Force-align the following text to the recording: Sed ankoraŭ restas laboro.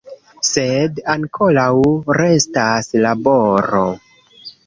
Sed 0.45 1.01
ankoraŭ 1.13 1.67
restas 2.21 2.91
laboro. 3.05 3.85